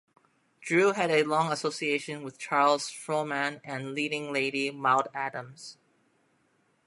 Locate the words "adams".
5.13-5.77